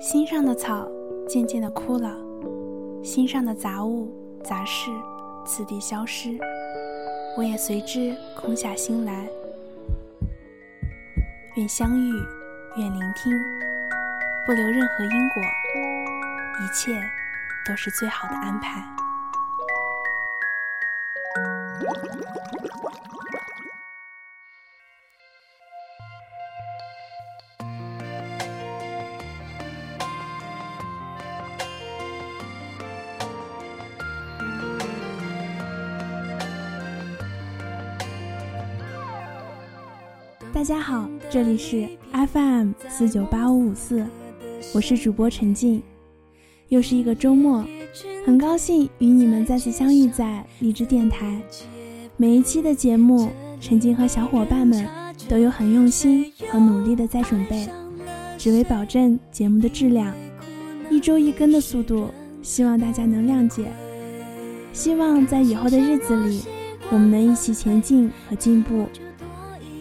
[0.00, 0.86] 心上的草
[1.28, 2.16] 渐渐的枯了，
[3.02, 4.90] 心上的杂物杂事
[5.44, 6.38] 次第消失，
[7.36, 9.28] 我也随之空下心来。
[11.56, 12.12] 愿相遇，
[12.78, 13.32] 愿聆听，
[14.46, 15.42] 不留任何因果，
[16.62, 16.92] 一切
[17.66, 18.82] 都是最好的安排。
[40.62, 44.06] 大家好，这里是 FM 四九八五五四，
[44.72, 45.82] 我是主播陈静，
[46.68, 47.66] 又是一个周末，
[48.24, 51.36] 很高兴与你们再次相遇在荔枝电台。
[52.16, 53.28] 每一期的节目，
[53.60, 54.86] 陈静和小伙伴们
[55.28, 57.68] 都有很用心和努力的在准备，
[58.38, 60.14] 只为保证节目的质量，
[60.88, 62.08] 一周一更的速度，
[62.40, 63.64] 希望大家能谅解。
[64.72, 66.42] 希望在以后的日子里，
[66.92, 68.86] 我们能一起前进和进步。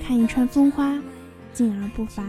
[0.01, 0.99] 看一串风花，
[1.53, 2.23] 静而不乏。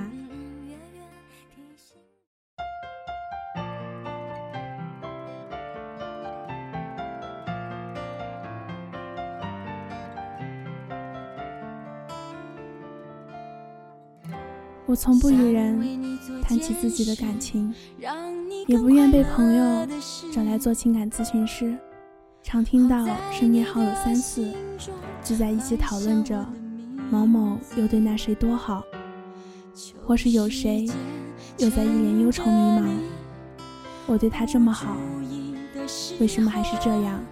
[14.84, 15.81] 我从不与人
[16.43, 17.75] 谈起自己的感情，
[18.67, 19.87] 也不愿被朋友
[20.31, 21.75] 找来做情感咨询师。
[22.43, 24.53] 常听到身边好友三四
[25.25, 26.47] 聚在一起讨论着。
[27.13, 28.83] 某某又对那谁多好，
[30.03, 30.89] 或是有谁
[31.59, 32.85] 又在一脸忧愁迷茫。
[34.07, 34.97] 我对他这么好，
[36.19, 37.23] 为什么还是这样？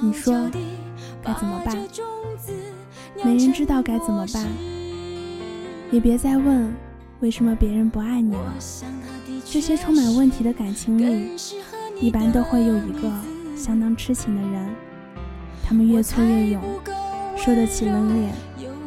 [0.00, 0.48] 你说
[1.22, 1.76] 该怎么办？
[3.22, 4.46] 没人知道该怎么办。
[5.92, 6.72] 也别再问
[7.20, 8.54] 为什么别人不爱你了。
[9.44, 11.36] 这些充满问题的感情里，
[12.00, 13.12] 一般都会有一个
[13.54, 14.70] 相当痴情的人，
[15.62, 16.62] 他们越挫越勇，
[17.36, 18.34] 受得起冷脸。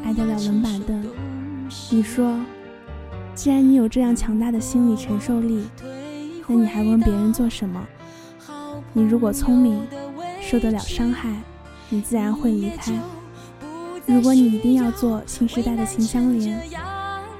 [0.03, 1.03] 挨得了冷板凳？
[1.91, 2.39] 你说，
[3.35, 5.65] 既然你有这样强大的心理承受力，
[6.47, 7.85] 那你还问别人做什么？
[8.91, 9.81] 你如果聪明，
[10.41, 11.29] 受得了伤害，
[11.89, 12.93] 你自然会离开。
[14.07, 16.59] 如果你一定要做新时代的秦香莲，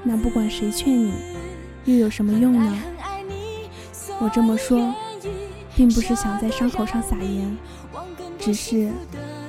[0.04, 1.12] 那不管谁劝你，
[1.86, 2.78] 又有什么用呢？
[4.20, 4.94] 我这么说，
[5.74, 7.58] 并不是想在伤口上撒盐，
[8.38, 8.92] 只是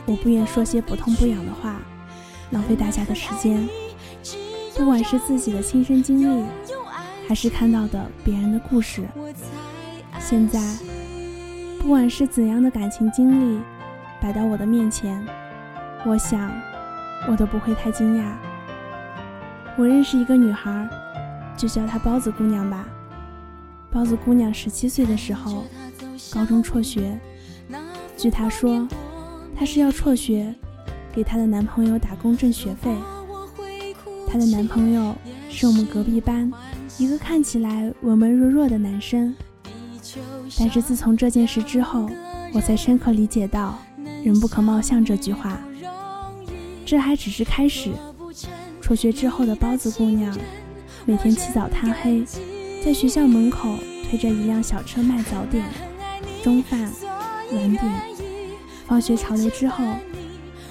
[0.07, 1.79] 我不愿说些不痛不痒的话。
[2.51, 3.67] 浪费大家的时间，
[4.75, 6.45] 不管是自己的亲身经历，
[7.27, 9.03] 还是看到的别人的故事。
[10.19, 10.59] 现在，
[11.79, 13.59] 不管是怎样的感情经历
[14.21, 15.25] 摆到我的面前，
[16.05, 16.51] 我想，
[17.27, 18.33] 我都不会太惊讶。
[19.77, 20.87] 我认识一个女孩，
[21.55, 22.85] 就叫她包子姑娘吧。
[23.91, 25.63] 包子姑娘十七岁的时候，
[26.33, 27.17] 高中辍学。
[28.17, 28.87] 据她说，
[29.57, 30.53] 她是要辍学。
[31.13, 32.95] 给她的男朋友打工挣学费。
[34.27, 35.15] 她的男朋友
[35.49, 36.51] 是我们隔壁班
[36.97, 39.35] 一个看起来文文弱弱的男生。
[40.57, 42.09] 但是自从这件事之后，
[42.53, 43.77] 我才深刻理解到
[44.23, 45.59] “人不可貌相”这句话。
[46.85, 47.91] 这还只是开始。
[48.81, 50.37] 辍学之后的包子姑娘，
[51.05, 52.23] 每天起早贪黑，
[52.83, 53.75] 在学校门口
[54.09, 55.65] 推着一辆小车卖早点、
[56.43, 56.91] 中饭、
[57.53, 58.01] 晚点。
[58.85, 59.83] 放学潮流之后。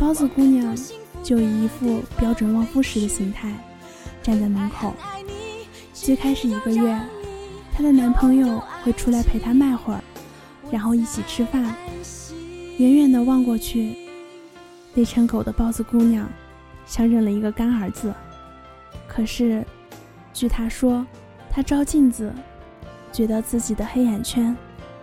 [0.01, 0.75] 包子姑娘
[1.23, 3.53] 就以一副标准旺夫时的形态
[4.23, 4.95] 站在门口。
[5.93, 6.99] 最开始一个月，
[7.71, 10.03] 她的男朋友会出来陪她卖会儿，
[10.71, 11.75] 然后一起吃饭。
[12.79, 13.95] 远远的望过去，
[14.95, 16.27] 累成狗的包子姑娘
[16.87, 18.11] 像认了一个干儿子。
[19.07, 19.63] 可是，
[20.33, 21.07] 据她说，
[21.51, 22.33] 她照镜子，
[23.13, 24.57] 觉得自己的黑眼圈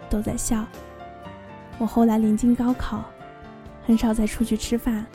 [0.09, 0.65] 都在笑。
[1.77, 3.05] 我后来临近高考。
[3.87, 5.05] 很少再出去吃饭，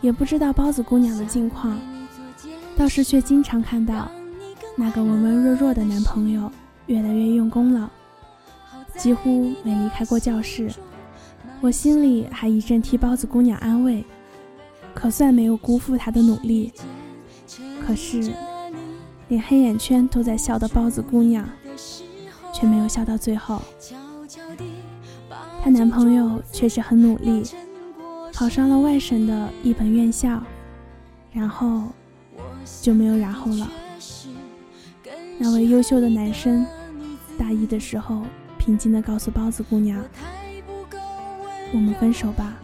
[0.00, 1.78] 也不知道包子姑娘的近况，
[2.76, 4.10] 倒是却经常看到
[4.76, 6.50] 那个文文弱弱的男朋友
[6.86, 7.88] 越来越用功了，
[8.96, 10.68] 几乎没离开过教室。
[11.60, 14.04] 我心里还一阵替包子姑娘安慰，
[14.92, 16.72] 可算没有辜负她的努力。
[17.86, 18.32] 可是，
[19.28, 21.48] 连黑眼圈都在笑的包子姑娘，
[22.52, 23.62] 却没有笑到最后。
[25.62, 27.44] 她男朋友确实很努力。
[28.34, 30.42] 考上了外省的一本院校，
[31.32, 31.84] 然后
[32.82, 33.70] 就没有然后了。
[35.38, 36.66] 那位优秀的男生
[37.38, 38.22] 大一的时候，
[38.58, 40.02] 平静地告诉包子姑娘
[41.72, 42.54] ：“我们分手吧。”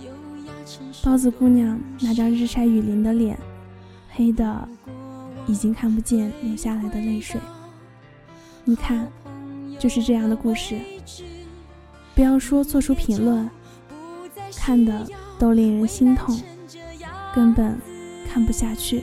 [1.04, 3.38] 包子姑娘那张日晒雨淋的脸，
[4.10, 4.68] 黑的
[5.46, 7.40] 已经看不见流下来的泪水。
[8.64, 9.06] 你看，
[9.78, 10.76] 就是这样的故事。
[12.14, 13.48] 不要说做出评论，
[14.56, 15.06] 看的
[15.40, 16.38] 都令人心痛，
[17.34, 17.78] 根本
[18.30, 19.02] 看不下去。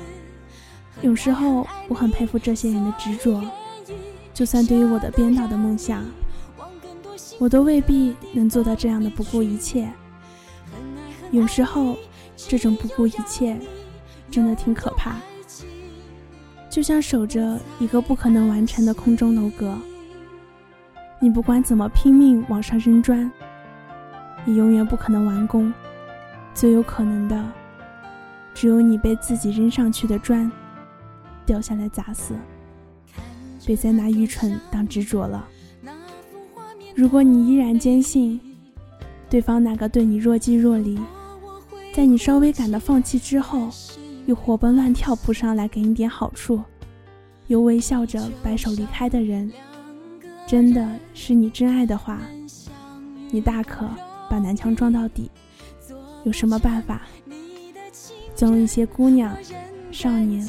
[1.02, 3.42] 有时候我很佩服这些人的执着，
[4.36, 6.06] 就算对于我的编导的梦想，
[7.40, 9.90] 我都未必能做到这样的不顾一切。
[11.32, 11.98] 有时候，
[12.36, 13.60] 这种不顾一切，
[14.30, 15.16] 真的挺可怕，
[16.70, 19.76] 就像守着一个不可能完成的空中楼阁。
[21.20, 23.30] 你不管怎么拼命往上扔砖，
[24.46, 25.74] 也永远不可能完工。
[26.58, 27.52] 最有可能的，
[28.56, 30.52] 只有你被自己扔上去的砖。
[31.46, 32.34] 掉下来砸死，
[33.64, 35.48] 别再拿愚蠢当执着了。
[36.96, 38.42] 如果你依然坚信
[39.30, 41.00] 对方那个对你若即若离，
[41.94, 43.70] 在你稍微感到放弃之后，
[44.26, 46.60] 又活蹦乱跳扑上来给你点好处，
[47.46, 49.52] 又微笑着摆手离开的人，
[50.48, 52.20] 真的是你真爱的话，
[53.30, 53.88] 你大可
[54.28, 55.30] 把南墙撞到底。
[56.28, 57.04] 有什么办法？
[58.36, 59.34] 总有一些姑娘、
[59.94, 60.46] 少年。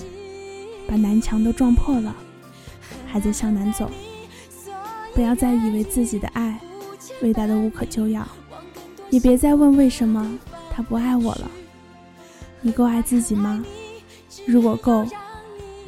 [0.88, 2.16] 把南墙都撞破了，
[3.06, 3.88] 还在向南走。
[5.14, 6.58] 不要再以为自己的爱
[7.22, 8.26] 伟大的无可救药，
[9.10, 10.36] 也别再问为什么
[10.72, 11.48] 他不爱我了。
[12.60, 13.62] 你够爱自己吗？
[14.46, 15.06] 如果够，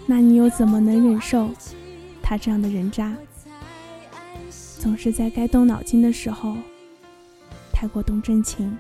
[0.07, 1.51] 那你又怎么能忍受
[2.23, 3.13] 他这样的人渣？
[4.79, 6.57] 总是在该动脑筋的时候，
[7.73, 8.79] 太过动真情。